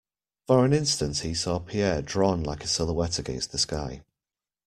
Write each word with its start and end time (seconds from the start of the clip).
For 0.47 0.65
an 0.65 0.73
instant 0.73 1.19
he 1.19 1.35
saw 1.35 1.59
Pierre 1.59 2.01
drawn 2.01 2.41
like 2.43 2.63
a 2.63 2.67
silhouette 2.67 3.19
against 3.19 3.51
the 3.51 3.59
sky. 3.59 4.01